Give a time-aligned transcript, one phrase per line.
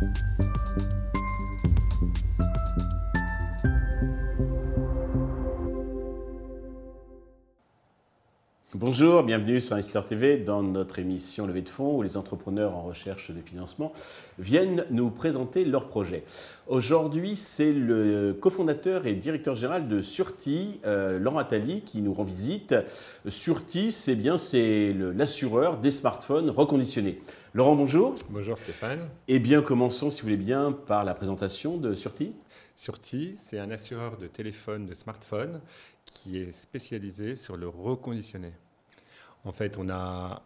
[0.00, 0.49] Thank you.
[8.76, 12.82] Bonjour, bienvenue sur Investor TV dans notre émission Levée de fonds où les entrepreneurs en
[12.82, 13.92] recherche de financement
[14.38, 16.22] viennent nous présenter leurs projets.
[16.68, 22.22] Aujourd'hui, c'est le cofondateur et directeur général de Surti, euh, Laurent Attali, qui nous rend
[22.22, 22.76] visite.
[23.26, 27.20] Surti, c'est bien c'est l'assureur des smartphones reconditionnés.
[27.54, 28.14] Laurent, bonjour.
[28.28, 29.00] Bonjour Stéphane.
[29.26, 32.34] Eh bien, commençons, si vous voulez bien, par la présentation de Surti.
[32.76, 35.60] Surti, c'est un assureur de téléphone, de smartphone
[36.12, 38.52] qui est spécialisé sur le reconditionné.
[39.44, 40.42] En fait, on a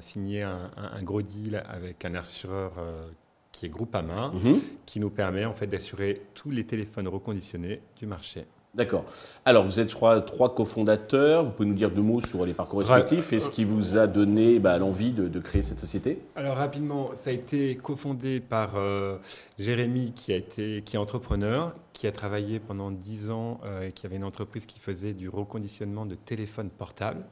[0.00, 3.08] signé un, gros deal avec un assureur euh,
[3.52, 4.60] qui est Groupama, mhm.
[4.86, 8.46] qui nous permet en fait d'assurer tous les téléphones reconditionnés du marché.
[8.74, 9.04] D'accord.
[9.44, 11.42] Alors, vous êtes, je crois, trois cofondateurs.
[11.42, 14.06] Vous pouvez nous dire deux mots sur les parcours respectifs et ce qui vous a
[14.06, 16.20] donné bah, l'envie de, créer cette société?
[16.36, 19.16] Alors, rapidement, ça a été cofondé par euh,
[19.58, 23.92] Jérémy, qui, a été, qui est entrepreneur, qui a travaillé pendant dix ans euh, et
[23.92, 27.24] qui avait une entreprise qui faisait du reconditionnement de téléphones portables.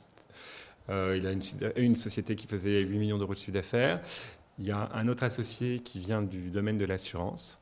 [0.88, 1.42] Euh, il a une,
[1.76, 4.00] une, société qui faisait 8 millions d'euros de chiffre d'affaires.
[4.58, 7.58] Il y a un autre associé qui vient du domaine de l'assurance.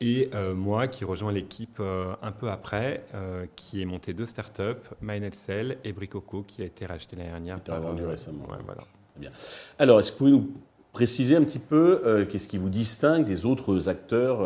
[0.00, 4.26] Et euh, moi qui rejoins l'équipe euh, un peu après, euh, qui est monté deux
[4.26, 4.62] startups,
[5.00, 7.80] MyNetCell et Bricoco, qui a été racheté l'année dernière.
[7.80, 8.46] Vendu récemment.
[8.64, 8.82] voilà.
[9.16, 9.30] Bien.
[9.78, 10.52] Alors, est-ce que vous pouvez nous
[10.92, 14.38] préciser un petit peu qu'est-ce qui vous distingue des autres acteurs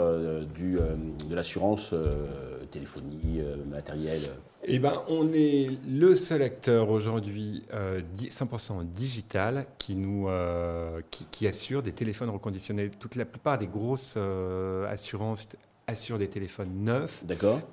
[0.46, 1.94] du, de l'assurance
[2.72, 4.20] téléphonie, matériel
[4.64, 10.28] eh ben, on est le seul acteur aujourd'hui 100% digital qui, nous,
[11.10, 12.88] qui, assure des téléphones reconditionnés.
[12.88, 14.16] Toute la plupart des grosses
[14.88, 15.48] assurances
[15.86, 17.24] assurent des téléphones neufs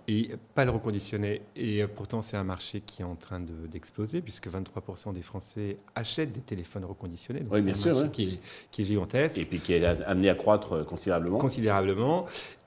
[0.08, 1.42] et pas le reconditionné.
[1.56, 6.32] Et pourtant, c'est un marché qui est en train d'exploser puisque 23% des Français achètent
[6.32, 7.44] des téléphones reconditionnés.
[7.50, 8.12] oui, bien sûr.
[8.12, 8.40] Qui, est,
[8.72, 9.38] qui est gigantesque.
[9.38, 11.38] Et puis qui est amené à croître considérablement.
[11.38, 12.26] Considérablement.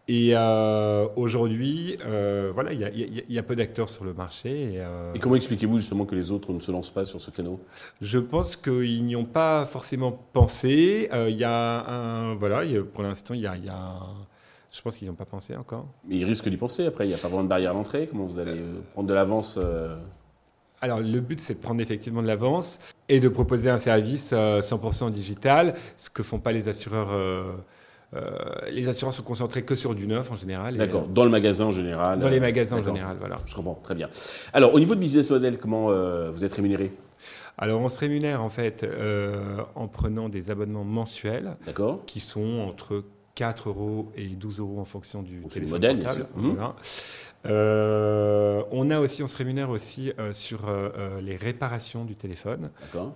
[0.09, 4.73] Et euh, aujourd'hui, euh, voilà, il y, a peu d'acteurs sur le marché.
[4.75, 7.57] Euh, et, comment expliquez-vous justement que les autres ne se lancent pas sur ce canal
[8.01, 11.09] Je pense qu'ils n'y ont pas forcément pensé.
[11.29, 13.57] Il y a un, voilà, pour l'instant, il y a,
[14.73, 15.87] je pense qu'ils n'y ont pas pensé encore.
[16.09, 17.07] Mais ils risquent d'y penser après.
[17.07, 18.09] Il n'y a pas vraiment de barrière à l'entrée.
[18.11, 18.61] Comment vous allez
[18.95, 19.59] prendre de l'avance
[20.85, 25.13] alors le but c'est de prendre effectivement de l'avance et de proposer un service 100%
[25.13, 27.63] digital, ce que font pas les assureurs
[28.71, 30.77] les assurances sont concentrées que sur du neuf en général.
[30.77, 32.21] D'accord, dans le magasin en général.
[32.21, 33.37] Dans les magasins en général, voilà.
[33.47, 34.09] Je comprends, très bien.
[34.53, 36.91] Alors, au niveau de business model, comment euh, vous êtes rémunéré?
[37.59, 41.57] Alors on se rémunère en fait euh, en prenant des abonnements mensuels
[42.07, 46.27] qui sont entre 4 euros et 12 euros en fonction du téléphone modèle, portable.
[46.35, 46.75] Voilà.
[47.47, 52.71] Euh, on a aussi, on se rémunère aussi euh, sur euh, les réparations du téléphone,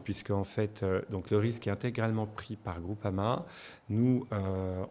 [0.05, 3.45] puisque en fait, donc le risque est intégralement pris par Groupama.
[3.89, 4.27] Nous,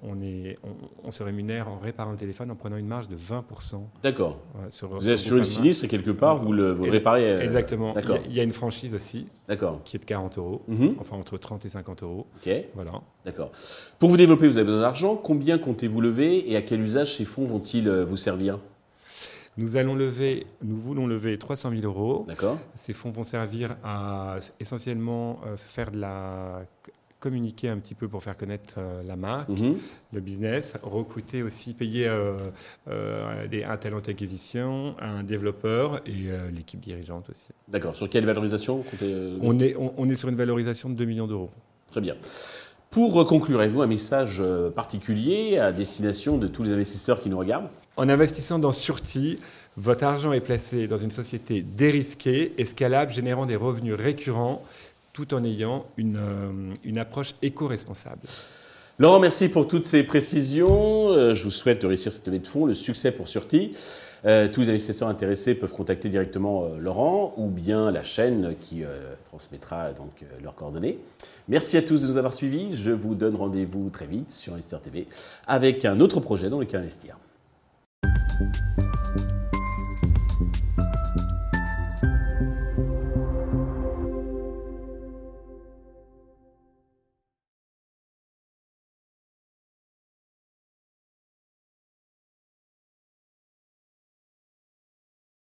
[0.04, 0.58] on, est,
[1.04, 3.82] on, se rémunère en réparant le téléphone en prenant une marge de 20%.
[4.02, 4.40] D'accord.
[4.82, 7.42] vous êtes sur le sinistre et quelque part, vous le, vous réparez.
[7.44, 7.94] Exactement.
[8.26, 9.28] Il y, a une franchise aussi,
[9.84, 10.96] qui est de 40 euros, mhm.
[11.00, 12.26] enfin entre 30 et 50 euros.
[12.38, 12.54] Ok.
[12.74, 13.02] Voilà.
[13.26, 13.52] D'accord.
[14.00, 15.16] Pour vous développer, vous avez besoin d'argent.
[15.18, 18.60] Combien comptez-vous lever et à quel usage ces fonds vont-ils vous servir?
[19.58, 22.26] Nous allons lever, nous voulons lever 300 000 euros.
[22.28, 22.60] D'accord.
[22.74, 26.66] Ces fonds vont servir à essentiellement euh, faire de la
[27.20, 29.78] communiquer un petit peu pour faire connaître euh, la marque, mhm.
[30.14, 32.52] le business, recruter aussi, payer euh,
[33.48, 37.48] des, un talent d'acquisition, un développeur et l'équipe dirigeante aussi.
[37.68, 37.96] D'accord.
[37.96, 38.84] Sur quelle valorisation
[39.42, 41.50] on est, on, est sur une valorisation de 2 millions d'euros.
[41.90, 42.16] Très bien.
[42.96, 44.42] Pour conclure, avez-vous un message
[44.74, 47.68] particulier à destination de tous les investisseurs qui nous regardent?
[47.98, 49.38] En investissant dans Surti,
[49.76, 54.64] votre argent est placé dans une société dérisquée et scalable, générant des revenus récurrents
[55.12, 58.22] tout en ayant une, euh, une approche éco-responsable.
[58.98, 61.10] Laurent, merci pour toutes ces précisions.
[61.10, 63.74] Euh, je vous souhaite de réussir cette levée de fonds, le succès pour Surti.
[64.26, 68.84] Euh, tous les investisseurs intéressés peuvent contacter directement Laurent ou bien la chaîne qui
[69.26, 70.98] transmettra donc leurs coordonnées.
[71.50, 72.74] Merci à tous de nous avoir suivis.
[72.74, 75.08] Je vous donne rendez-vous très vite sur Investir TV
[75.46, 77.18] avec un autre projet dans lequel investir.